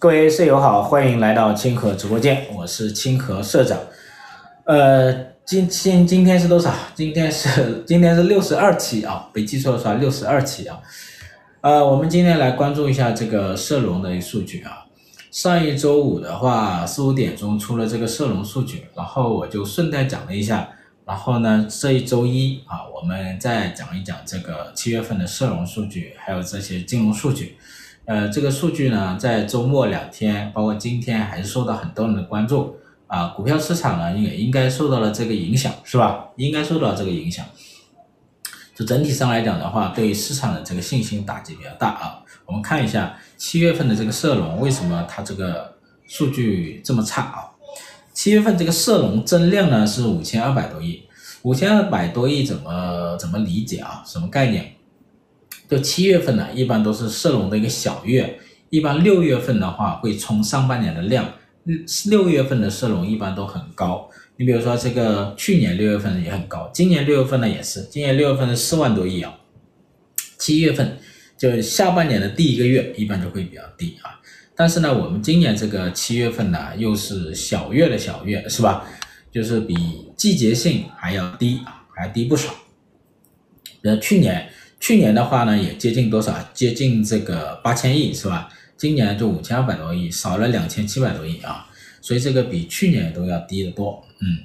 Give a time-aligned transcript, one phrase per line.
[0.00, 3.76] 各位舍友好，欢迎来到清河直播间，我是清河社长。
[4.62, 5.12] 呃，
[5.44, 6.72] 今今今天是多少？
[6.94, 10.78] 今天是今天是六十二期啊，没记错的话六十二期啊。
[11.62, 14.86] 呃，我们今天来关注一下这个社融的数据啊。
[15.32, 20.68] 上一周五的话，四五点钟出了这个社融数据，然后我就顺带讲了一下。
[21.04, 27.57] 然后呢，这一周一啊，我们再讲一讲这个七月份的社融数据，还有这些金融数据。
[28.08, 32.74] 呃，这个数据呢，在周末两天，包括今天，还是受到很多人的关注
[33.06, 33.26] 啊。
[33.36, 36.28] 股票市场呢，也应该受到了这个影响，是吧？
[36.36, 37.44] 应该受到这个影响。
[38.74, 42.24] 就整体上来讲的话，对市场的这个信心打击比较大啊。
[42.46, 47.44] 我们看一下七月份的这个社融，为什么它这个数据这么差啊？
[48.14, 51.02] 七月份这个社融增量呢是五千二百多亿，
[51.42, 54.02] 五千二百多亿怎么怎么理解啊？
[54.06, 54.76] 什么概念？
[55.68, 58.40] 就七月份呢，一般都是社融的一个小月，
[58.70, 61.34] 一般六月份的话会冲上半年的量，
[62.06, 64.08] 六月份的社融一般都很高。
[64.36, 69.34] 你比如说这个去年六月份也很高，今年六月份呢也是，今年六月份是四万多亿啊。
[70.38, 70.96] 七月份
[71.36, 74.16] 就下半年的第一个月一般就会比较低啊，
[74.56, 78.86] 但是呢，我们今年这个七月份呢又是小月的小月，是吧？
[79.30, 79.74] 就是比
[80.16, 82.54] 季节性还要低啊，还低不少。
[83.82, 84.48] 呃，去年。
[84.80, 86.34] 去年的话呢，也接近多少？
[86.54, 88.48] 接近这个八千亿是吧？
[88.76, 91.66] 今年就五千二百多亿，少了两千七百多亿啊，
[92.00, 94.04] 所以这个比去年都要低得多。
[94.20, 94.38] 嗯，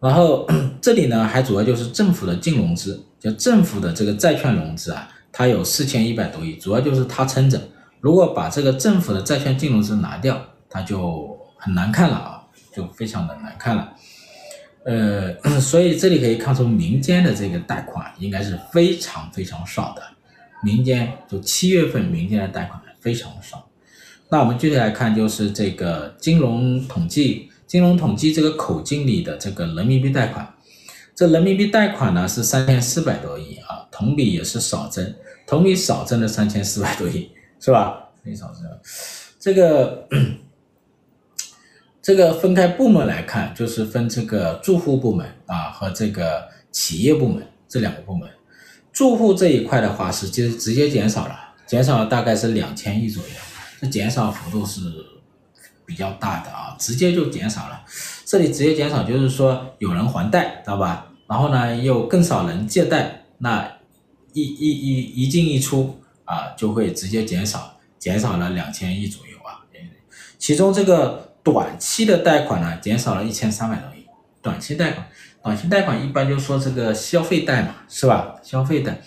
[0.00, 0.48] 然后
[0.82, 7.60] 这里呢，还主要就是政府的净融资，就政府的这个债券融资啊，它有四千一百多亿，主要就是它撑着。
[8.00, 12.42] 如果把这个政府的债券净融资拿掉，它就很难看了啊，
[12.74, 13.92] 就非常的难看了。
[14.86, 20.02] 呃， 所以这里可以看出民间的这个贷款应该是非常非常少的，
[20.62, 23.68] 民间就七月份民间的贷款非常少。
[24.28, 30.54] 那我们具体来看，就是这个金融统计，金融统计这个口径里的这个人民币贷款，
[31.16, 35.12] 这人民币贷款呢是三千四百多亿啊，同比也是少增，
[35.48, 38.08] 同比少增了三千四百多亿，是吧？
[38.22, 38.70] 非常少增，
[39.40, 40.08] 这个。
[42.06, 48.30] 这个分开部门来看，就是分这个住户部门啊和这个企业部门这两个部门。
[48.92, 53.34] 住户这一块的话是就直接减少了，减少了大概是两千亿左右，
[53.80, 54.82] 这减少幅度是
[55.84, 57.82] 比较大的啊，直接就减少了。
[58.24, 61.08] 这里直接减少就是说有人还贷，知道吧？
[61.26, 63.68] 然后呢又更少人借贷，那
[64.32, 69.66] 一一一一进一出啊就会直接减少，减少了两千亿左右啊。
[70.38, 71.26] 其中这个。
[71.46, 74.04] 短期的贷款呢，减少了一千三百多亿。
[74.42, 75.06] 短期贷款，
[75.40, 78.34] 短期贷款一般就说这个消费贷嘛，是吧？
[78.42, 79.00] 消费贷。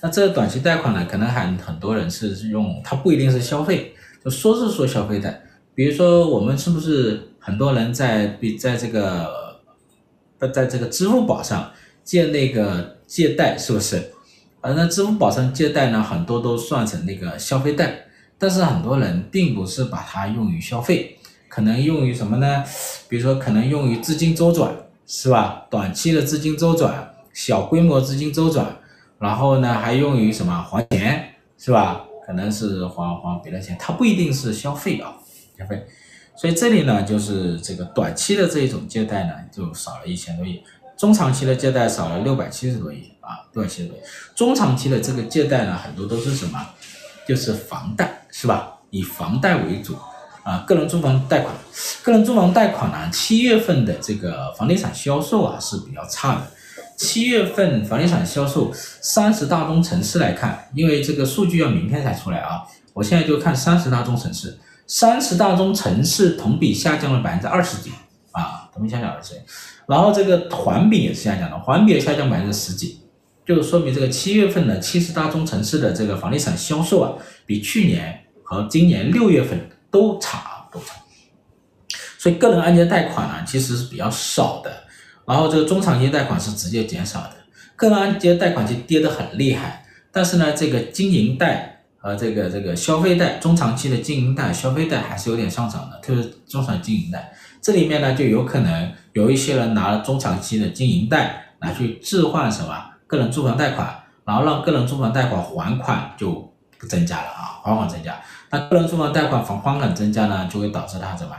[0.00, 3.92] 那这个短期贷款呢，可能很很多人是用，它不一定是消费，
[4.24, 5.42] 就说是说消费贷。
[5.74, 9.28] 比如说我们是不是很多人在比在这个，
[10.54, 11.72] 在这个支付宝上
[12.04, 14.12] 借那个借贷，是不是？
[14.60, 18.06] 而那支付宝上借贷呢，很多都算成那个消费贷，
[18.38, 21.16] 但是很多人并不是把它用于消费。
[21.50, 22.64] 可能用于什么呢？
[23.08, 24.72] 比如说，可能用于资金周转，
[25.04, 25.66] 是吧？
[25.68, 28.78] 短期的资金周转，小规模资金周转，
[29.18, 30.62] 然后呢，还用于什么？
[30.62, 32.02] 还钱，是吧？
[32.24, 35.16] 可能是还还别的钱，它不一定是消费啊，
[35.58, 35.84] 消费。
[36.36, 40.62] 所以这里呢，就是这个短期的这一种借贷呢，就少了一千多亿，
[40.96, 44.00] 中长期的借贷少了六百七十多亿啊，六百七十多亿。
[44.36, 46.64] 中长期的这个借贷呢，很多都是什么？
[47.26, 48.78] 就是房贷，是吧？
[48.90, 49.96] 以房贷为主。
[50.42, 51.54] 啊，个人住房贷款，
[52.02, 56.42] 个人住房贷款呢，七月份的这个房地产销售啊是比较差的。
[56.96, 62.62] 七月份房地产销售，三十大中城市来看，因为这个数据要明天才出来啊，
[62.92, 67.90] 我现在就看三十大中城市，三十大中城市同比下降了百分之二十几
[68.32, 69.40] 啊，同比下降二十几，
[69.86, 73.00] 然后这个环比也是下降的，环比也下降百分之十几，
[73.46, 77.12] 就是说明这个七月份的七十大中城市的这个房地产销售啊，
[77.46, 79.68] 比去年和今年六月份。
[79.90, 80.96] 都差都差，
[82.18, 84.70] 所以个人按揭贷款呢其实是比较少的，
[85.26, 87.32] 然后这个中长期贷款是直接减少的，
[87.76, 102.74] 个人按揭贷款就跌得很厉害，但是呢这个经营贷和这个这个消费贷，中长期的经营贷、消费贷还是有点上涨的，特别是中长经营贷，这里面呢就有可能有一些人拿了中长期的经营贷来去置换什么
[103.06, 106.49] 个人住房贷款，然后让个人住房贷款还款就
[106.88, 108.20] 增加了啊，还款增加。
[108.50, 111.36] 那个人住房贷款房还款增加呢，就会导致它什么？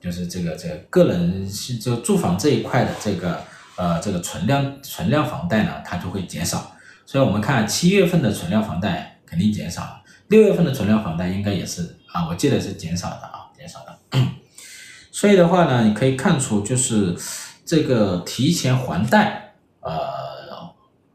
[0.00, 3.42] 就是这个这个个人是就住房这一块的这个
[3.76, 6.72] 呃这个存量存量房贷呢，它就会减少。
[7.04, 13.98] 所以我们看七月份的存量房贷肯定减少了，六月份的存量房贷应该也是啊，我记得是减少的啊，减少的。
[15.10, 17.16] 所以的话呢，你可以看出就是
[17.64, 19.98] 这个提前还贷，呃，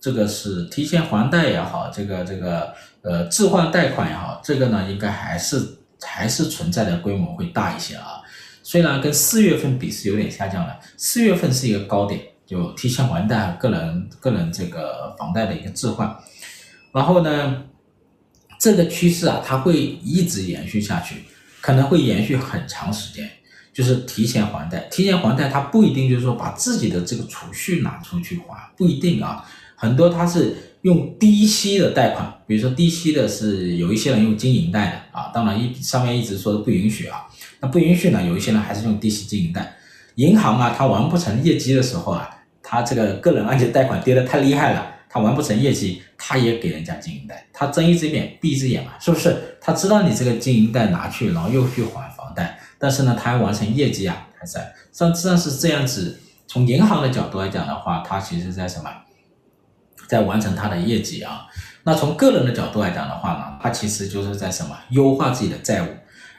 [0.01, 2.73] 这个是提前还贷也好，这个这个
[3.03, 8.21] 呃置换贷款也好，这个呢应该还是还是存在的规模会大一些啊。
[8.63, 16.17] 虽然跟四月份比是有点下降了，四月份是一个高点，就提前还贷个人个人这个房贷的一个置换，
[16.93, 17.63] 然后呢，
[18.57, 21.23] 这个趋势啊，它会一直延续下去，
[21.61, 23.29] 可能会延续很长时间。
[23.73, 29.43] 就是提前还贷，提前还贷，它不一定就是说把自己的这个储蓄拿出去还，不一定啊。
[29.75, 37.25] 很多它是用低息的贷款，比如说低息的是有一些人用经营贷的啊，当然一上面一直说的不允许啊。
[37.61, 38.21] 那不允许呢？
[38.21, 39.75] 有一些人还是用低息经营贷，
[40.15, 42.29] 银行啊，它完不成业绩的时候啊，
[42.61, 49.57] 它这个个人按揭贷款跌得太厉害了，它完不成业绩，它也给人家经营贷，它睁一只眼闭一只眼嘛，是不是？
[49.61, 56.19] 他知道你这个经营贷拿去，然后又去还房贷，但是呢，他还完成业绩啊，还在，实际上是这样子。
[56.45, 58.91] 从银行的角度来讲的话，它其实在什么，
[60.07, 61.47] 在完成它的业绩啊。
[61.83, 65.87] 那从个人的角度来讲的话呢，它其实就是在什么，优化自己的债务。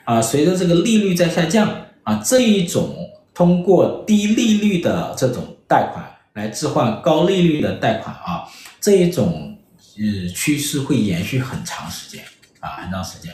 [0.05, 1.69] 啊，随着这个利率在下降
[2.03, 2.95] 啊，这一种
[3.33, 8.45] 通过低利率的这种贷款来置换高利率的贷款啊，
[8.81, 9.57] 这一种
[9.97, 12.23] 呃趋势会延续很长时间
[12.61, 13.33] 啊，很长时间。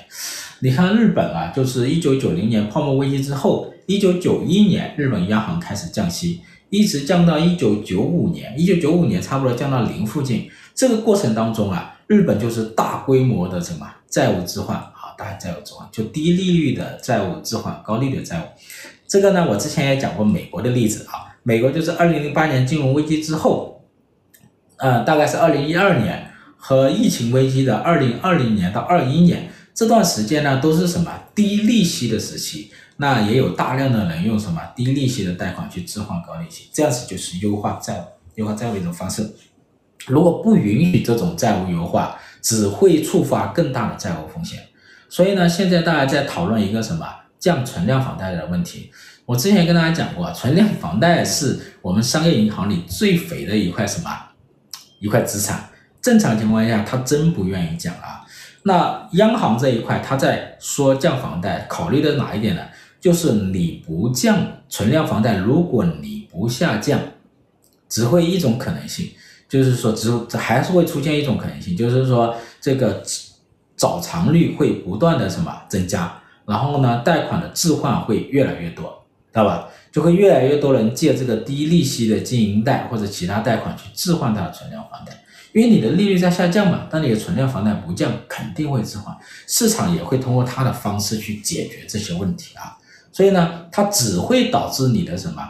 [0.61, 10.51] 你看日本啊，就是一九九零年泡沫危机之后，一九九一年日本央行开始降息，一直降到一九九五年，一九九五年差不多降到零附近。
[10.75, 14.83] 这个过程当中啊，日本就是大规模的什么债务置换。
[15.19, 18.45] 大债务置换，就低利率的债务置换高利率的债务，
[19.07, 21.37] 这个呢，我之前也讲过美国的例子啊。
[21.43, 23.85] 美国就是二零零八年金融危机之后，
[24.79, 32.71] 呃，大概是二零一二年和疫情危机的二零二零年到二一年这段时间呢，都是什么低利息的时期。
[33.01, 38.05] 那也有大量的人用什么低利息的贷款去置换高利息，这样子就是优化债务、
[38.35, 39.27] 优化债务一种方式。
[40.07, 44.59] 如果不允许这种债务优化，只会触发更大的债务风险。
[45.09, 47.07] 所以呢，现在大家在讨论一个什么
[47.39, 48.91] 降存量房贷的问题。
[49.25, 54.11] 我之前跟大家讲过，存量房贷是我们商业银行里最肥的一块什么
[54.99, 55.71] 一块资产。
[56.03, 58.27] 正常情况下，他真不愿意降啊。
[58.65, 62.63] 那央行这一块，他在说降房贷，考虑的哪一点呢？
[63.01, 64.39] 就是你不降
[64.69, 67.01] 存量房贷，如果你不下降，
[67.89, 69.11] 只会一种可能性，
[69.49, 73.03] 就是说只还是会出现一种可能性，就是说这个。
[73.77, 79.03] 找偿率会不断的什么增加，然后呢，贷款的置换会越来越多，
[79.33, 79.69] 知道吧？
[79.91, 85.25] 就会越来越多人借这个低利息的经营贷或者其他贷款去置换他的存量房贷，
[85.55, 89.17] 因为你的利率在下降嘛，但你的存量房贷不降，肯定会置换，
[89.47, 92.77] 市场也会通过它的方式去解决这些问题啊，
[93.13, 95.43] 所以呢，它只会导致你的什么，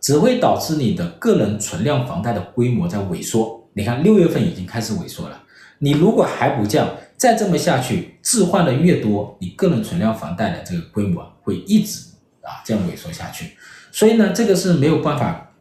[0.00, 3.68] 只会导致你的个人存量房贷的规模在萎缩。
[3.74, 5.42] 你看六月份已经开始萎缩了，
[5.78, 6.88] 你如果还不降。
[7.16, 12.00] 再这么下去，置换的越多，你个人存量房贷的这个规模会一直
[12.40, 13.50] 啊这样萎缩下去。
[13.92, 15.52] 所以呢，这个是没有办法，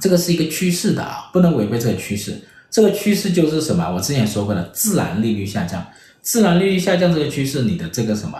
[0.00, 2.40] 这个是一个趋势的啊，不能违背这个趋势。
[2.70, 3.86] 这个趋势就是什么？
[3.92, 5.86] 我之前说过的自然利率下降，
[6.22, 8.38] 自然利率下降这个趋势，你的这个什么，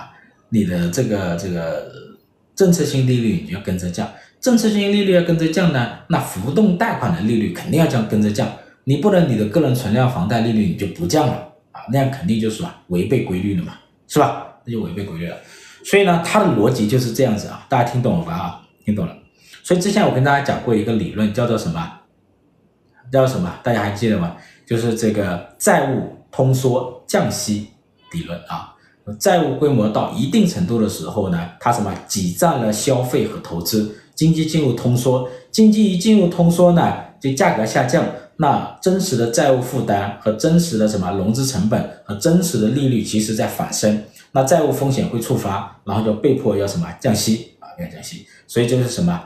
[0.48, 1.92] 你的这个这个
[2.62, 4.08] 政策性利率你就要跟着降，
[4.40, 8.48] 政策性利率要跟着降呢，那浮动贷款的利率肯定要降跟着降，
[8.84, 11.32] 你不能你的个人存量房贷利率你就不降了
[11.72, 11.80] 啊。
[11.90, 13.72] 那样肯定就是吧，违背规律了嘛，
[14.06, 14.46] 是吧？
[14.64, 15.36] 那就违背规律了。
[15.84, 18.32] 所以呢，它的逻辑就是这样子啊，大家听懂了吧？
[18.32, 19.12] 啊，听懂了。
[19.64, 21.98] 所以之前我跟大家讲过一个理论，叫做什么？
[23.10, 23.52] 叫什么？
[23.64, 24.36] 大家还记得吗？
[24.64, 27.70] 就是这个债务通缩降息
[28.12, 28.71] 理论啊。
[29.18, 35.28] 债务规模到一定程度的时候呢，它什么挤占了消费和投资，经济进入通缩。
[35.50, 38.04] 经济一进入通缩呢，就价格下降。
[38.36, 49.22] 那真实的债务负担和真实的什么融资成本和真实的利率，其实在反升，那债务风险会触发，然后就被迫要什么降息啊，要降息，所以就是什么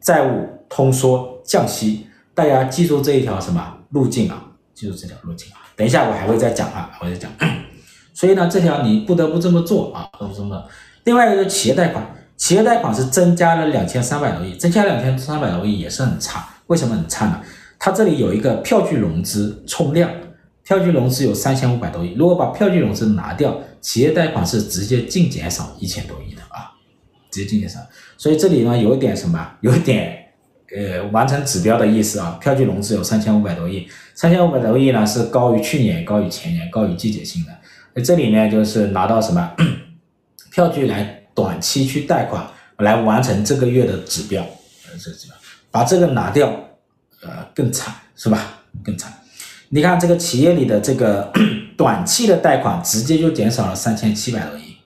[0.00, 4.44] 债务通缩降息，大家记住这一条什么路径啊，
[4.74, 7.32] 记住这条路径啊，等一下我还会再讲啊，我再讲，
[8.16, 10.64] 所以呢，这条你不得不这么做啊，不得不这么。
[11.04, 12.02] 另外一个企业贷款，
[12.34, 17.42] 企业贷款是增加了两千三百多亿，增加两千三百多亿也是很差，为什么很差呢？
[17.78, 20.10] 它这里有一个票据融资冲量，
[20.64, 26.72] 票据融资有三千五百多亿，如果把票据融资拿掉，企业贷款是直接净减少一千多亿的啊，
[27.30, 27.78] 直接净减少。
[28.16, 30.16] 所以这里呢有一点什么，有一点
[30.74, 37.52] 呃完成指标的意思啊，票据融资有三千五百多亿，三千五百多亿呢是高于去年、高于前年、高于季节性的。
[38.02, 39.52] 这里面就是拿到什么，
[40.52, 42.46] 票据来短期去贷款
[42.78, 45.36] 来完成这个月的指标，呃，这个指标，
[45.70, 46.48] 把这个拿掉，
[47.22, 48.62] 呃，更惨是吧？
[48.84, 49.12] 更惨。
[49.70, 51.32] 你看这个企业里的这个
[51.76, 54.76] 短期的贷款直接就减少了三千七百多亿，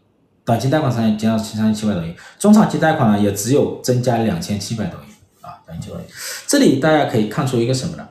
[0.45, 5.13] 短期贷款三千减少三千七百多亿，中长期贷款呢也只有增加两千七百多亿
[5.45, 6.05] 啊，两千七百多亿。
[6.47, 8.09] 这里大家可以看出一个什么呢？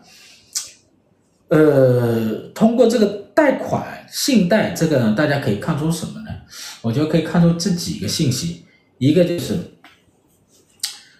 [1.47, 6.29] 呃，通过这个贷款信贷这个呢，大家可以看出什么呢？
[6.81, 8.65] 我觉得可以看出这几个信息，
[8.97, 9.57] 一个就是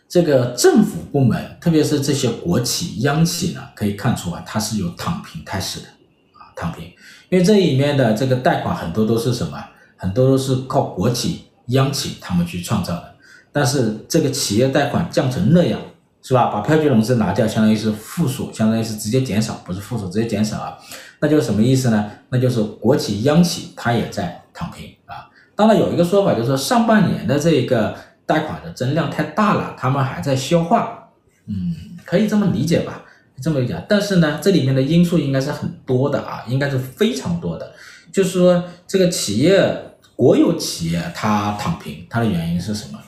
[0.08, 5.88] 这个政府部门，特别是这些国企、央企呢，可以看出啊，它是有躺平态势的
[6.34, 6.86] 啊，躺平，
[7.30, 9.64] 因为这里面的这个贷款很多都是什么？
[9.96, 13.16] 很多都是靠国企、央企他们去创造的，
[13.52, 15.80] 但是这个企业贷款降成那样。
[16.22, 16.48] 是吧？
[16.48, 20.78] 把票据融资拿掉，相当于是负数，相当于是直接减少，不是负数，直接减少啊。
[21.20, 22.12] 那就是什么意思呢？
[22.30, 25.30] 那就是国企央企它也在躺平啊。
[25.56, 27.96] 当然有一个说法，就是说上半年的这个
[28.26, 31.10] 贷款的增量太大了，他们还在消化。
[31.48, 33.04] 嗯，可以这么理解吧？
[33.42, 33.84] 这么理解。
[33.90, 37.72] 但是呢，这里面的因素应该是很多的啊，应该是非常多的。
[38.12, 39.76] 就是说，这个企业
[40.16, 43.00] 国有企业它躺平，它的原因是什么？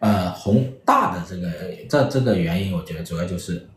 [0.00, 1.48] 呃，宏大的这个
[1.88, 3.68] 这这个原因，我觉得主要就是，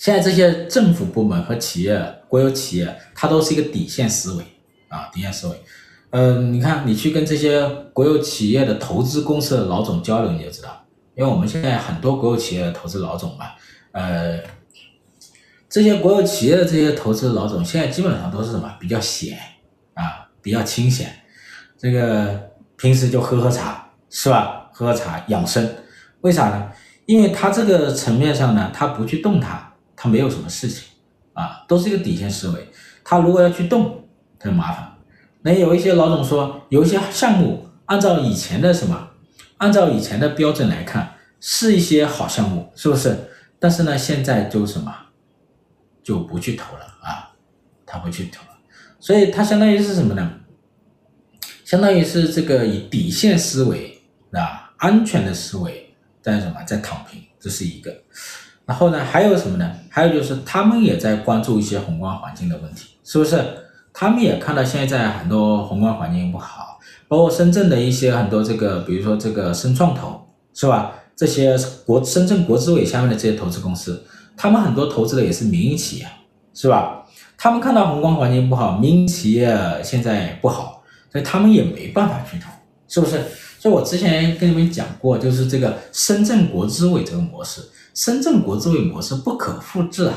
[0.00, 4.44] 现在这些政府部门和企业、国有企业，它都是一个底线思维
[4.88, 5.62] 啊，底线思维。
[6.08, 13.50] 嗯、你看，你去跟这些国有企业的投资公司的老总交流，你就知道，因为我们现在很多国有企业的投资老总嘛，
[13.92, 14.40] 呃，
[15.68, 18.74] 这些国有企业的这些投资老总，现在基本上都是什么？
[18.80, 19.38] 比较闲
[19.92, 21.14] 啊，比较清闲，
[21.76, 24.70] 这个平时就喝喝茶，是吧？
[24.72, 25.74] 喝喝茶养生，
[26.22, 26.72] 为啥呢？
[27.04, 29.69] 因为他这个层面上呢，他不去动它，
[30.02, 30.84] 他没有什么事情
[31.34, 32.68] 啊，都是一个底线思维。
[33.04, 34.96] 他如果要去动，他就麻烦。
[35.42, 39.10] 那有一些老总说，有一些项目按照以前的什么，
[39.58, 43.14] 按照以前的标准来看，是一些好项目，是不是？
[43.58, 44.90] 但是呢，现在就什么，
[46.02, 47.36] 就不去投了啊，
[47.84, 48.58] 他不去投了。
[48.98, 50.32] 所以他相当于是什么呢？
[51.62, 54.00] 相当于是这个以底线思维
[54.32, 54.72] 啊。
[54.78, 56.64] 安全的思维在什么？
[56.64, 57.94] 在躺平，这是一个。
[58.70, 59.68] 然后呢，还有什么呢？
[59.88, 63.44] 还有就是他们也在关注一些宏观环境的问题，是不是？
[63.92, 70.24] 他们也看到现在很多宏观环境不好，包括深圳的一些很多这个，比如说这个深创投，
[70.54, 70.92] 是吧？
[71.16, 74.04] 这些国深圳国资委下面的这些投资公司，
[74.36, 76.06] 他们很多投资的也是民营企业，
[76.54, 77.04] 是吧？
[77.36, 82.48] 他们看到宏观环境不好，民营企业现在不好，所以他们也没办法去投，
[82.90, 83.22] 是不是？
[83.60, 87.62] 所以我之前跟你们讲过，就是这个深圳国资委这个模式，
[87.94, 90.14] 深圳国资委模式不可复制啊。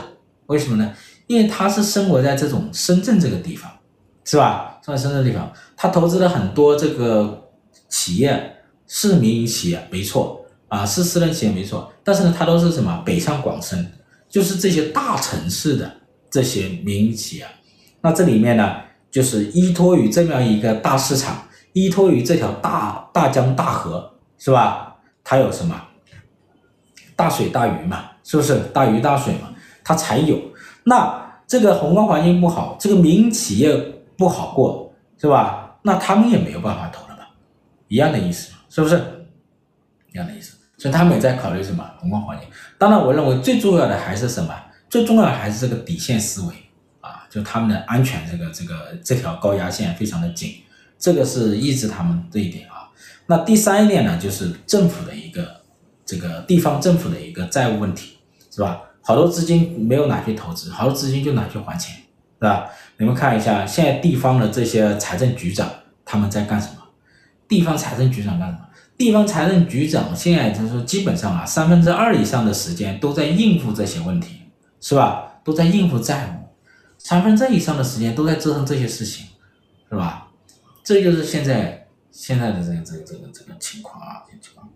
[0.47, 0.93] 为什么呢？
[1.27, 3.71] 因为它是生活在这种深圳这个地方，
[4.25, 4.79] 是吧？
[4.83, 7.49] 生活在深圳地方，它投资了很多这个
[7.89, 8.55] 企业，
[8.87, 13.03] 是民营企业没错啊，是私人企业没错，但是呢，它都是什么？
[13.05, 13.85] 北上广深，
[14.29, 15.91] 就是这些大城市的
[16.31, 17.45] 这些民营企业。
[18.01, 18.77] 那这里面呢，
[19.11, 21.43] 就是依托于这么样一个大市场。
[21.73, 24.95] 依托于这条大大江大河，是吧？
[25.23, 25.79] 它有什么？
[27.15, 28.59] 大水大鱼嘛，是不是？
[28.73, 29.53] 大鱼大水嘛，
[29.83, 30.39] 它才有。
[30.83, 33.75] 那这个宏观环境不好，这个民营企业
[34.17, 35.77] 不好过，是吧？
[35.83, 37.29] 那他们也没有办法投了吧？
[37.87, 38.95] 一样的意思，是不是？
[40.11, 40.57] 一样的意思。
[40.77, 41.83] 所以他们也在考虑什么？
[41.99, 42.47] 宏观环境。
[42.77, 44.53] 当然，我认为最重要的还是什么？
[44.89, 46.53] 最重要的还是这个底线思维
[47.01, 50.55] 啊，就他们的安全这个这个这条高压线非常的紧。
[51.03, 52.87] 这个是抑制他们这一点啊，
[53.25, 55.59] 那第三一点呢，就是政府的一个
[56.05, 58.19] 这个地方政府的一个债务问题，
[58.49, 58.81] 是吧？
[59.01, 61.93] 好多资金没有拿去投资，好多资金就拿去还钱，
[62.39, 62.69] 是吧？
[62.95, 65.69] 你们看一下，现在地方的这些财政局长
[66.05, 66.75] 他们在干什么？
[67.49, 68.59] 地方财政局长干什么？
[68.97, 74.37] 地方财政局长现在就是基本上啊，三分之二以上的时间都在应付这些问题，
[74.79, 75.33] 是吧？
[75.43, 76.47] 都在应付债务，
[76.97, 79.25] 三分之以上的时间都在折腾这些事情，
[79.89, 80.22] 是吧？
[80.83, 84.69] 这就是现在现在的这个这个这个这个情况啊，这个情况。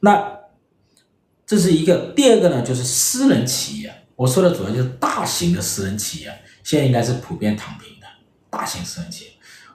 [0.00, 0.32] 那
[1.46, 3.92] 这是一个，第二个呢，就是私人企业。
[4.16, 6.32] 我说的主要就是大型的私人企业，
[6.64, 8.06] 现在应该是普遍躺平的
[8.48, 9.30] 大型私人企业。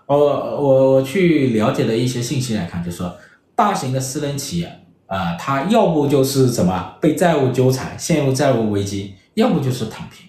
[0.08, 3.16] 我我我去了解的一些信息来看，就是说
[3.56, 10.28] 大型的私人企业啊，它、要不就是什么被债务纠缠，陷入债务危机，要不就是躺平，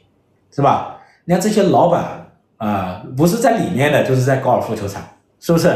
[0.54, 1.00] 是吧？
[1.24, 5.02] 你看这些老板啊、不是在里面的，就是在高尔夫球场。
[5.42, 5.68] 是不是？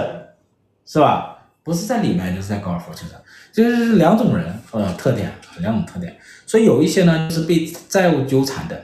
[0.87, 1.37] 是吧？
[1.65, 3.21] 不是在里面，就是在高尔夫球场，
[3.53, 6.17] 就是两种人，呃，特点，两种特点。
[6.47, 8.81] 所以有一些呢，就是被债务纠缠的，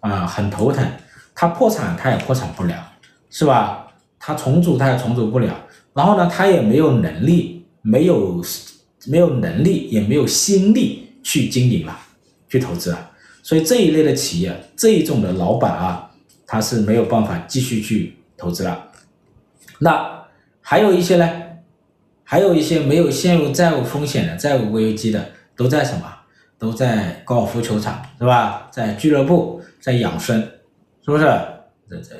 [0.00, 0.82] 啊、很头疼。
[1.34, 2.92] 他破产，他也破产不了，
[3.28, 3.86] 是吧？
[4.18, 5.54] 他重组，他也重组不了。
[5.92, 8.42] 然后呢，他也没有能力，没有
[9.06, 11.94] 没有能力，也没有心力去经营了，
[12.48, 13.10] 去投资了。
[13.42, 16.10] 所以这一类的企业，这一种的老板啊，
[16.46, 18.83] 他是没有办法继续去投资了。
[19.78, 20.26] 那
[20.60, 21.30] 还有一些呢，
[22.22, 26.02] 还有一些没有陷入债务风险的、债务危机的，都在什么？
[26.58, 28.68] 都在高尔夫球场，是吧？
[28.70, 30.40] 在俱乐部，在养生，
[31.04, 31.24] 是不是？
[31.90, 32.16] 在在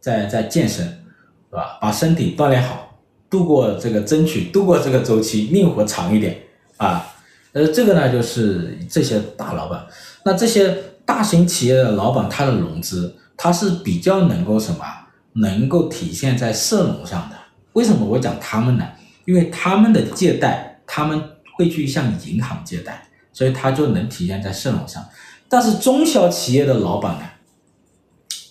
[0.00, 1.78] 在在健身，是吧？
[1.80, 6.36] 把身体锻炼好，度过这个，争取度过这个周期，命活长一点
[6.76, 7.14] 啊。
[7.52, 9.86] 呃，这个呢，就是这些大老板。
[10.24, 14.84] 那这些大型企业的老板，他的融资，他是比较能够什么？
[15.36, 17.36] 能够体现在社融上的。
[17.74, 18.86] 为什么我讲他们呢？
[19.24, 21.22] 因为他们的借贷，他们
[21.54, 25.04] 会去向银行借贷，所以他就能体现在社融上。
[25.48, 27.24] 但是中小企业的老板呢？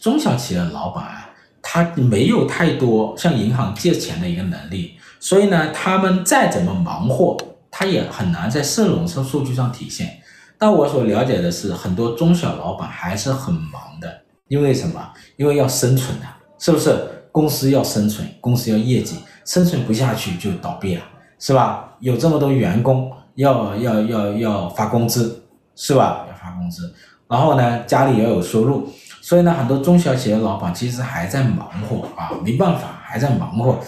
[0.02, 1.30] 中小企业的老板啊，
[1.62, 7.36] 他没有太多向银行借钱的一个能力，所以呢，他们再怎么忙活，
[7.72, 10.20] 他也很难在社融上数据上体现。
[10.58, 15.12] 但我所了解的是，很多中小老板还是很忙的，因为什么？
[15.38, 16.35] 因为要生存啊，
[16.66, 16.98] 是不是？
[17.32, 21.04] 公司要生存，公司要业绩，生存不下去就倒闭了，
[21.38, 21.96] 是吧？
[22.00, 25.44] 有这么多员工要要要要发工资，
[25.76, 26.26] 是吧？
[26.28, 26.92] 要发工资，
[27.28, 28.90] 然后呢，家里要有收入，
[29.22, 33.80] 所以呢，很多中小企业老板其实还在忙活啊，没办法，还在忙活。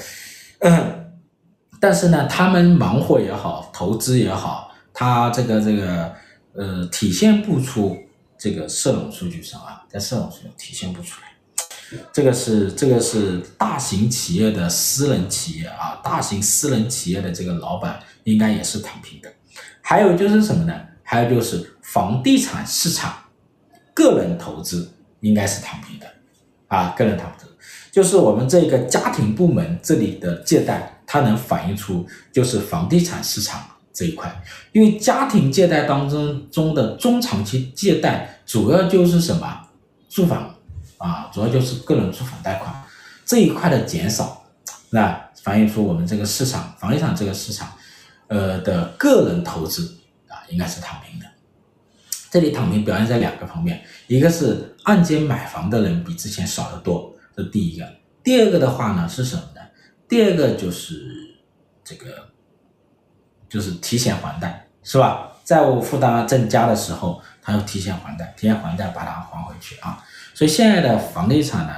[0.59, 1.09] 嗯，
[1.81, 6.13] 但是呢，他们忙活也好，投资也好，他这个这个。
[6.59, 7.95] 呃，体现不出
[8.35, 11.26] 这个社融数据上啊，在社融数据体现不出来。
[12.11, 19.31] 这个是这个是大型企业的私人企业啊，大型私人企业的这个老板应该也是躺平的。
[19.81, 20.73] 还有就是什么呢？
[21.03, 23.13] 还有就是房地产市场，
[23.93, 24.91] 个人投资
[25.21, 26.05] 应该是躺平的
[26.67, 27.45] 啊，个人投资
[27.91, 33.61] 就是我们这个家庭部门这里的借贷，它能反映出就是房地产市场。
[33.93, 39.59] 这一块，因为家庭借贷当中中的中长期借贷，主要就是什么
[40.07, 40.53] 住房
[40.97, 42.83] 啊，主要就是个人住房贷款
[43.25, 44.45] 这一块的减少，
[44.89, 47.71] 那反映出我们这个市场房地产这个市场，
[48.27, 51.25] 呃的个人投资啊，应该是躺平的。
[52.29, 57.87] 这里躺平表现在两个方面，一个是按揭买房的人比之前少得多，这第一个。
[58.23, 59.61] 第二个的话呢是什么呢？
[60.07, 61.37] 第二个就是
[61.83, 62.27] 这个。
[63.49, 65.31] 就是提前还贷，是吧？
[65.45, 70.03] 债务负担增加的时候，他要提前还贷，提前还贷把它还回去啊。
[70.37, 71.73] 所以现在的房地产呢，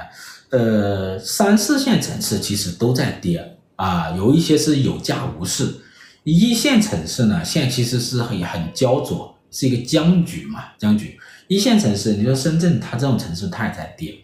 [0.50, 5.76] 呃，三四线城市其实都在跌啊，有一些是有价无市。
[6.24, 11.18] 一线城市呢，现在其实是很很焦灼，是一个僵局嘛，僵局。
[11.48, 14.14] 一线城市，你说深圳，它这种城市它也在跌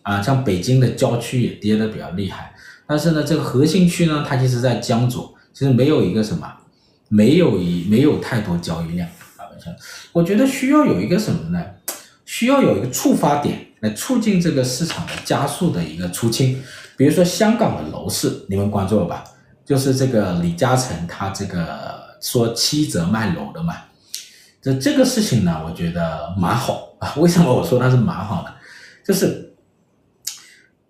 [0.00, 2.54] 啊，像北京的郊区也跌得比较厉害。
[2.86, 6.50] 但是呢，这个核心区呢，它其实在僵住，其实没有一个什么。
[7.10, 9.44] 没有一没有太多交易量啊，
[10.12, 11.62] 我觉得需要有一个什么呢？
[12.24, 16.60] 需要有一个触发点来促进这个市场的加速的一个出清。
[16.96, 19.22] 比如说香港的楼市，你们关注了吧？
[19.64, 23.74] 就是这个李嘉诚他这个说七折卖楼的嘛。
[24.62, 27.14] 这这个事情呢，我觉得蛮好啊。
[27.16, 28.54] 为什么我说它是蛮好的？
[29.04, 29.54] 就是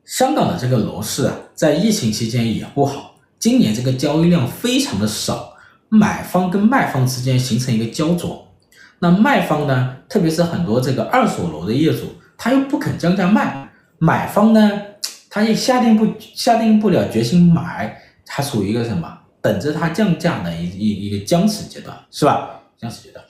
[0.05, 5.50] 香港的这个楼市啊，在疫情期间也不好，今年这个交易量非常的少。
[5.94, 8.48] 买方跟卖方之间形成一个焦灼，
[9.00, 14.68] 那卖方呢，特别是很多这个二手楼的业主，他又不肯降价卖，买方呢，
[15.31, 22.62] 他也下定不下定不了决心买，他处于一个什么，等着他降价的一一一个僵持阶段，是吧？
[22.76, 23.24] 僵持阶段。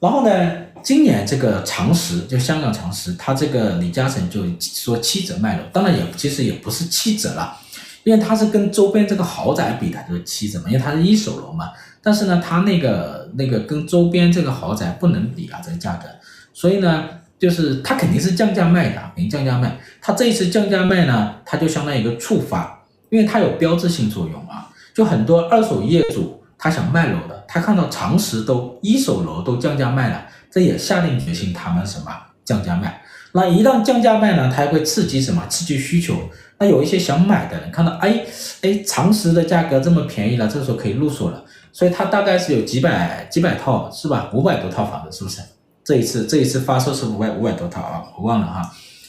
[0.00, 7.56] 然后呢，今年这个长实就香港长实，他这个李嘉诚就说七折卖楼，当然也其实也不是七折了，
[8.02, 11.70] 因为他是跟周边这个豪宅比的，就是七折嘛，因为它是一手楼嘛。
[12.02, 16.08] 但是呢，它那个那个跟周边这个豪宅不能比啊，这个价格，
[16.52, 17.08] 所以呢，
[17.38, 19.78] 就是它肯定是降价卖的，肯定降价卖。
[20.00, 24.68] 它这一次降价卖呢，它就相当于一个触发，因为它有标志性作用啊。
[24.94, 32.06] 就很多二手业主他想卖楼的，他看到长实都一手楼都降价卖了，这也下定决心他们什么
[32.44, 33.00] 降价卖。
[33.32, 35.46] 那一旦降价卖呢，它还会刺激什么？
[35.48, 36.16] 刺激需求。
[36.58, 38.24] 那有一些想买的人看到，哎
[38.62, 41.44] 哎，长实的价格这么便宜了，这时候可以入手了。
[41.72, 44.28] 所以它大概是有几百几百套是吧？
[44.34, 45.40] 五百多套房子是不是？
[45.88, 48.60] 这一次这一次发售是五百五百多套啊，我忘了哈，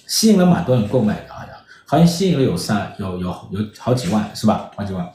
[0.08, 1.50] 吸引了蛮多人购买的，好像
[1.86, 4.72] 好像吸引了有三有有有好几万是吧？
[4.78, 5.06] 好几万，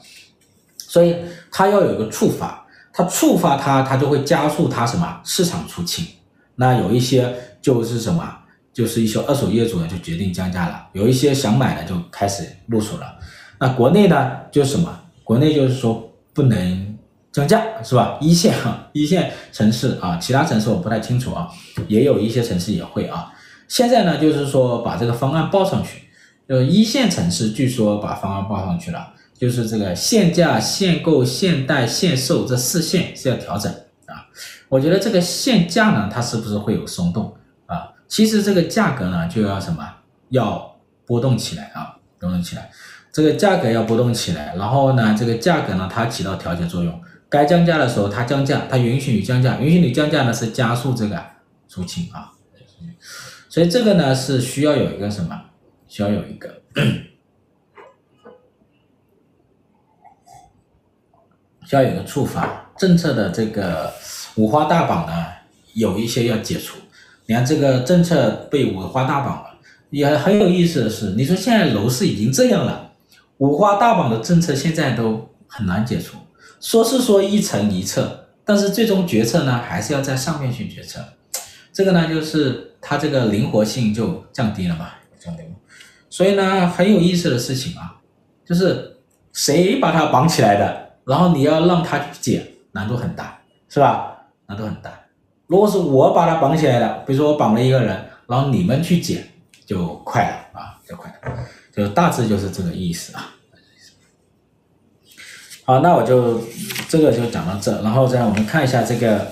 [0.77, 1.15] 所以
[1.51, 6.05] 它要有一个触发，它触发它它就会加速它什么市场出清。
[6.53, 8.23] 那有一些就是什么，
[8.71, 13.17] 就是一些二手业主呢就决定降价了，有一些想买的就开始入手了。
[13.59, 14.99] 那国内呢就什么？
[15.23, 16.94] 国内就是说不能
[17.35, 18.17] 降价，是吧？
[18.21, 21.49] 一线哈，一线城市啊，其他城市我不太清楚啊，
[21.89, 23.33] 也有一些城市也会啊。
[23.67, 26.03] 现在呢，就是说把这个方案报上去，
[26.47, 33.69] 呃，一线城市据说把方案报上去了，就是这个限价、限购、限贷、限售这四限是要调整
[34.05, 34.29] 啊。
[34.69, 37.91] 我觉得这个限价呢，它是不是会有松动啊？
[38.07, 39.83] 其实这个价格呢，就要什么？
[40.29, 42.69] 要波动起来啊，波动起来。
[43.11, 47.01] 这个价格要波动起来，然后呢，这个价格呢，它起到调节作用。
[47.35, 51.21] 该降价的时候它降价，它允许你降价，允许你降价呢是加速这个
[51.67, 52.31] 出清啊。
[53.49, 55.41] 所以这个呢是需要有一个什么？
[55.87, 56.61] 需要有一个，
[61.65, 63.93] 需要有个触发政策的这个
[64.35, 65.25] 五花大绑呢，
[65.73, 66.77] 有一些要解除。
[67.27, 69.57] 你看这个政策被五花大绑了，
[69.89, 72.91] 也很有意思的是，你说现在楼市已经这样了，
[73.37, 76.17] 五花大绑的政策现在都很难解除。
[76.59, 80.99] 说是说一层一策，但是最终决策呢还是要在上面去决策。
[81.73, 82.71] 这个呢就是。
[82.87, 84.89] 它这个灵活性就降低了嘛，
[85.19, 85.41] 降低，
[86.07, 87.95] 所以呢很有意思的事情啊，
[88.45, 88.97] 就是
[89.33, 94.27] 谁把它绑起来的，然后你要让他去解，难度很大，是吧？
[94.45, 94.91] 难度很大。
[95.47, 99.25] 如果是我把它绑起来的，比如说我绑了一个人，然后你们去解，
[99.65, 101.37] 就快了啊，就快了，
[101.75, 103.33] 就大致就是这个意思啊。
[105.65, 106.39] 好，那我就
[106.87, 109.27] 这个就讲到这，然后再我们看一下这个。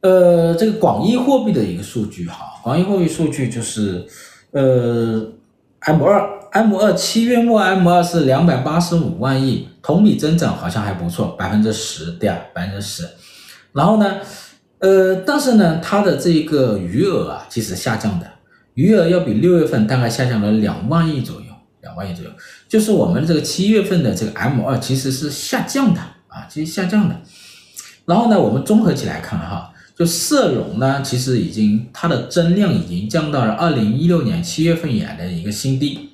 [0.00, 4.06] 呃，这个广义货币的一个数据哈，广义货币数据就是，
[4.52, 5.20] 呃
[5.80, 13.08] ，M 二 M 二七月末 M 二是两百八十五万亿，同比增长好像还不错，百分之十，对啊，百分之十。
[13.72, 14.18] 然后呢，
[14.78, 18.30] 呃，但是呢，它的这个余额啊，其实下降的，
[18.74, 21.47] 余额要比六月份大概下降了两万亿左右，
[21.80, 22.30] 两万亿左右，
[22.68, 27.16] 就是我们这个七月份的这个 M 二其实是下降的啊，其实下降的。
[28.06, 29.72] 然后呢，我们综合起来看哈。
[29.96, 36.10] 就社融呢，其实已经它的增量已经降到了二零一六年七月份以来的一个新低。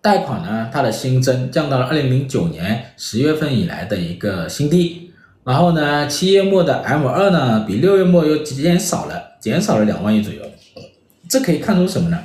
[0.00, 5.10] 贷款呢，它的新增降到了二零零九年十月份以来的一个新低。
[5.44, 10.40] 然后呢，七月末的 M 二呢，比六月末又减少了，减少了两万亿左右。
[11.28, 12.18] 这可以看出什么呢？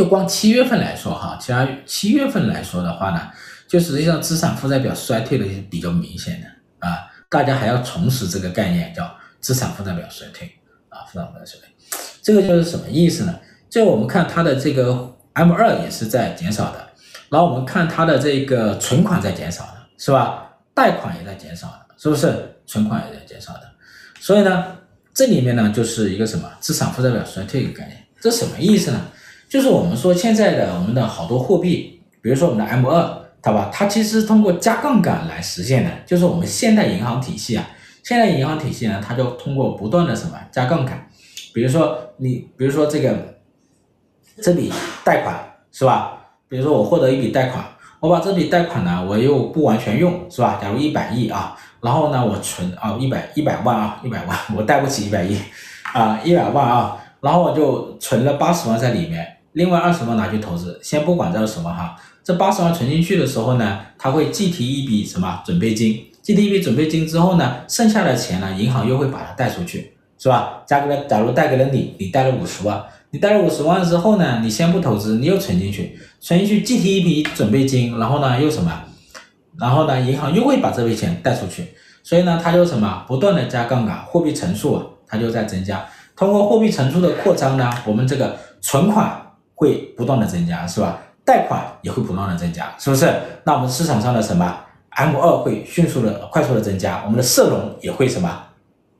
[0.00, 3.28] 就光七月份来说哈，其他七月份来说的话呢，
[3.68, 7.06] 就实际上资产负债表衰退的是比较明显的啊。
[7.28, 9.14] 大家还要重拾这个概念，叫。
[9.40, 10.50] 资产负债表衰退
[10.90, 11.68] 啊，负债负债衰退，
[12.22, 13.38] 这个就是什么意思呢？
[13.70, 16.90] 就我们看它的这个 M 二也是在减少的，
[17.28, 20.56] 然后我们看它的这个存款在减少的，是吧？
[20.74, 22.56] 贷款也在减少的，是不是？
[22.66, 23.62] 存款也在减少的，
[24.20, 24.76] 所以呢，
[25.12, 29.00] 这里面呢就是一个什么资产负债表衰退一个概念，这什么意思呢？
[29.50, 37.68] 就是我们说现在的我们的好多货币，比如说我们的 M 二，它吧，它其实通过加杠杆来实现的，就是我们现代银行体系啊。
[38.04, 41.04] 现在银行体系呢，它就通过不断的什么加杠杆，
[41.52, 43.34] 比如说你，比如说这个
[44.40, 44.72] 这笔
[45.04, 45.36] 贷款
[45.72, 46.16] 是吧？
[46.48, 47.64] 比如说我获得一笔贷款，
[47.98, 50.60] 我把这笔贷款呢，我又不完全用是吧？
[50.62, 55.36] 假如一百亿啊，然后呢我存啊一百一百万啊一百万，我贷不起一百亿
[55.92, 59.26] 啊一百万啊，然后我就存了八十万在里面，
[59.60, 61.94] 另外二十万拿去投资，先不管这是什么哈，
[62.24, 66.02] 这八十万存进去的时候呢，它会计提一笔什么准备金。
[66.22, 70.62] 计提一笔准备金之后呢，剩下的钱呢，银行又会把它贷出去，是吧？
[70.66, 78.72] 加给了，假如贷给了你，你贷了五十万，你贷了五十万之后呢，你先不投资，你又存进去，存进去计提一笔准备金，然后呢又什么？
[79.58, 81.66] 然后呢，银行又会把这笔钱贷出去，
[82.02, 83.04] 所以呢，它就什么？
[83.06, 85.84] 不断的加杠杆，货币乘数啊，它就在增加。
[86.16, 89.19] 通过货币乘数的扩张呢，我们这个存款
[89.60, 90.98] 会不断的增加，是吧？
[91.22, 93.12] 贷款也会不断的增加，是不是？
[93.44, 94.56] 那我们市场上的什么
[94.88, 98.42] ？M 二会迅速的、快速的增加，我们的社融也会什么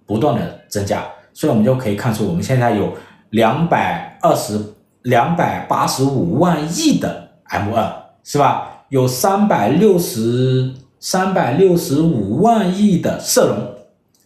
[0.05, 2.93] 不断的增加，所以我们就可以看出，我们现在有
[3.31, 4.63] 两百二十、
[5.03, 7.91] 两百八十五万亿的 M 二，
[8.23, 8.85] 是吧？
[8.91, 13.75] 有三百六十、三百六十五万亿的社融，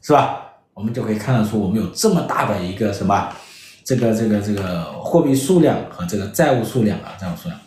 [0.03, 0.41] 是吧？
[0.75, 3.29] 我们就可以看得出，我们有这么大的一个什么，
[3.85, 7.61] 这个、这个、这个货币数量和这个债务数量啊，债务数量。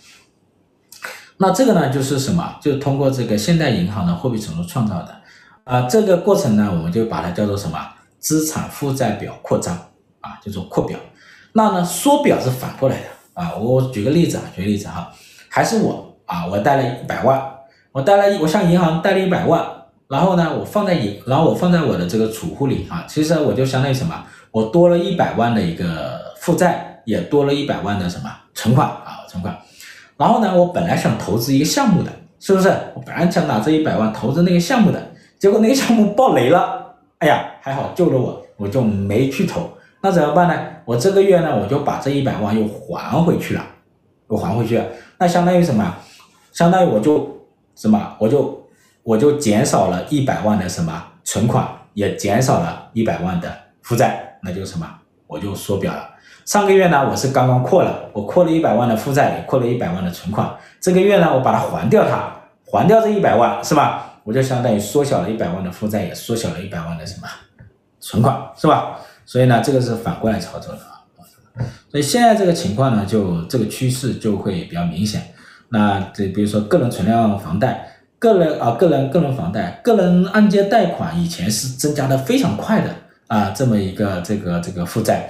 [1.37, 2.55] 那这个呢，就是什么？
[2.59, 5.15] 就是通过这个现代银行的货币乘数创造的，
[5.63, 7.77] 啊、这个过程呢，我们就把它叫做什么？
[8.17, 9.75] 资产负债表扩张，
[10.21, 10.97] 啊，叫做扩表。
[11.53, 13.07] 那呢，缩表是反过来的，
[13.39, 15.11] 啊，我举个例子啊，举个例子哈，
[15.47, 17.39] 还是我啊，我贷了一百万，
[17.91, 19.63] 我贷了，我向银行贷了一百万，
[20.07, 24.25] 然后呢，我放在银，然后我放在我的这个储户里啊，其实我就相当于什么？
[24.57, 28.23] 我多了一百万的一个负债，也多了一百万的什么
[28.55, 29.55] 存款啊，存款。
[30.17, 32.67] 然后呢，我本来想投资一个项目的，是不是？
[32.95, 34.99] 我本来想拿这一百万投资那个项目的，
[35.37, 39.69] 结果那个项目爆雷了，哎呀，还好救了我，我就没去投。
[40.01, 40.59] 那怎么办呢？
[40.85, 43.63] 我这个月呢，我就把这一百万又还回去了，
[44.31, 44.85] 又还回去了。
[45.19, 45.95] 那相当于什么？
[46.51, 48.15] 相当于我就什么？
[48.17, 48.67] 我就
[49.03, 54.87] 我就减少了一百万的什么存款，也减少了一百万的负债，那就什么？
[55.27, 56.09] 我就缩表了。
[56.45, 60.49] 上个月呢，我是刚刚扩了，我扩了一百万的负债，也扩了一百万的存款。
[60.79, 62.31] 这个月呢，我把它还掉它，
[62.71, 64.21] 还掉这一百万，是吧？
[64.23, 67.27] 我就相当于缩小了一百万的负债，也缩小了一百万的什么
[67.99, 68.97] 存款，是吧？
[69.25, 71.03] 所以呢，这个是反过来操作的啊。
[71.89, 75.33] 所以现在这个情况呢，就这个趋势就会比较明显。
[75.67, 77.85] 那这比如说个人存量房贷，
[78.17, 82.89] 个人啊个人个人房贷，个人按揭贷款以前是增加的非常快的
[83.27, 85.29] 啊，这么一个这个这个负债，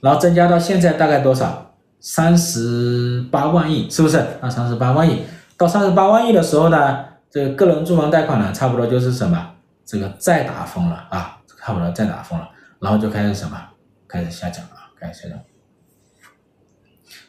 [0.00, 1.70] 然后增加到现在大概多少？
[2.00, 4.18] 三十八万亿，是不是？
[4.40, 5.22] 啊，三十八万亿，
[5.56, 9.52] 到三十八万亿的时候呢，这个个人住房贷款呢，差不多就是什么？
[9.86, 12.50] 这个再打风了啊，差不多再打风了。
[12.78, 13.58] 然后就开始什么，
[14.06, 15.38] 开始下降啊，开始下降。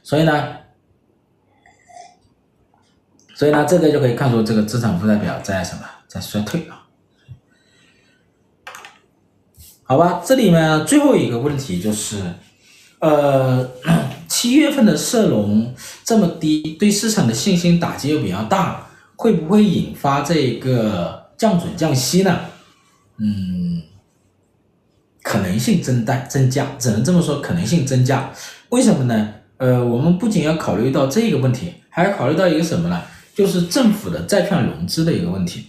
[0.04, 0.58] 所以呢，
[3.34, 6.85] 所以呢，这个就可以看出这个资产负债表在什么，在衰退啊。
[9.88, 12.17] 好吧，这里面最后一个问题就是，
[13.00, 13.69] 呃，
[14.28, 15.71] 七月份的社融
[16.04, 22.39] 这么低，对市场的信心打击又比较大，会不会引发这个降准降息呢？
[23.17, 23.84] 嗯。
[25.21, 28.32] 可能性增大增加，只能这么说，可能性增加。
[28.69, 29.34] 为什么呢？
[29.58, 33.02] 呃，我们不仅要考虑到这个问题，还要考虑到一个什么呢？
[33.36, 35.65] 就是政府的债券融资的一个问题。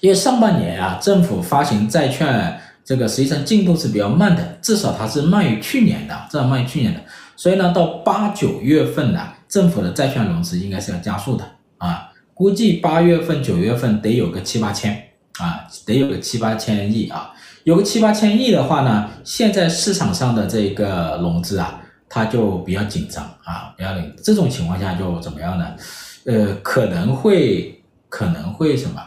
[0.00, 2.58] 因为上半年啊，政府发行债券
[2.90, 7.00] 这个实际上进度是比较慢的，至少它是慢于去年的，至少慢于去年的。
[7.36, 11.44] 所以呢，到八九月份呢，政府的债券融资应该是要加速的
[11.78, 17.30] 啊，估计八月份、九月份得有个七八千啊，得有个七八千亿啊。
[17.62, 23.90] 有个七八千亿的话呢，现在市场上的这个融资啊，它就比较紧张啊，比较。
[24.20, 25.76] 这种情况下就怎么样呢？
[26.24, 29.00] 呃，可能会可能会什么？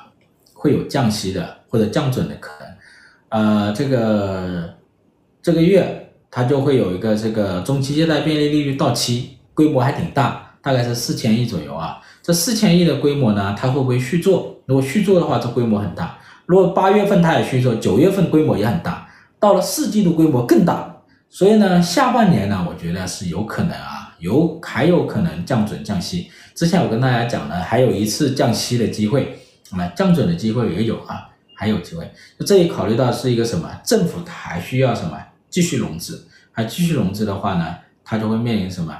[0.53, 2.72] 会有降息的或者降准的可能。
[3.33, 4.75] 呃，这个
[5.41, 11.99] 这个月它就会有一个这个中期借贷便利利率到期，规模还挺大，大概是四千亿左右啊。
[12.21, 14.55] 这四千亿的规模呢，它会不会续做？
[14.67, 16.19] 如果续做的话，这规模很大。
[16.45, 20.95] 如果八月份它也续做，九月份规模也很大，到了四季度规模更大，
[21.27, 26.29] 所以呢，下半年呢，我觉得是有可能啊，有还有可能降准降息。
[26.53, 29.39] 之前我跟大家讲了，还有一次降息的机会，
[29.71, 32.11] 啊，降准的机会也有啊，还有机会。
[32.45, 33.69] 这里考虑到是一个什么？
[33.83, 35.17] 政府它还需要什么？
[35.49, 38.95] 继续融资，还继续融资的话呢，它就会面临什么？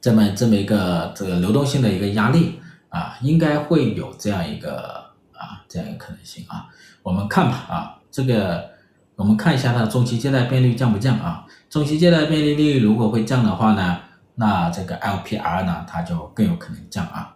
[0.00, 5.08] 这么这么一个这个流动性的一个压力啊，应该会有这样一个。
[5.40, 6.68] 啊，这样一个可能性啊，
[7.02, 8.72] 我们看吧啊，这个
[9.16, 11.46] 我们看一下它的中期借贷便利降不降啊？
[11.70, 14.00] 中期借贷便利率如果会降的话呢，
[14.34, 17.34] 那这个 LPR 呢，它就更有可能降啊。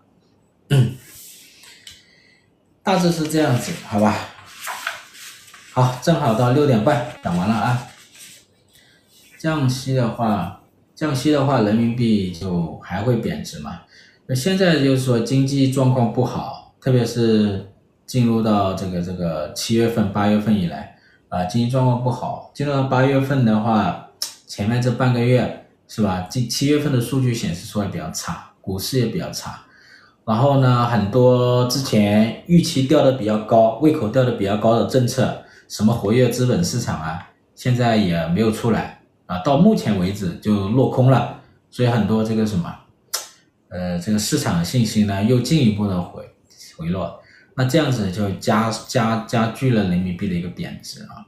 [0.69, 0.93] 嗯，
[2.85, 4.15] 大致是这样子，好吧？
[5.73, 7.89] 好，正好到六点半讲完了啊。
[9.39, 10.61] 降息的话，
[10.95, 13.81] 降息的话，人民币就还会贬值嘛？
[14.27, 17.71] 那现在就是说经济状况不好，特别是。
[18.07, 20.95] 进入到这个这个七月份、八月份以来，
[21.31, 22.51] 啊，经济状况不好。
[22.53, 24.11] 进入到八月份的话，
[24.47, 26.29] 前面这半个月是吧？
[26.31, 29.65] 七七月份的数据显示出来比较差，股市也比较差。
[30.27, 39.41] 然后呢，很多之前预期调的比较高、胃口调的比较高的政策，什么活跃资本市场啊，现在也没有出来啊。
[39.41, 42.75] 到目前为止就落空了，所以很多这个什么，
[43.69, 46.23] 呃，这个市场的信心呢又进一步的回
[46.79, 47.21] 回落。
[47.57, 51.27] 那这样子就加加加剧了人民币的一个贬值啊。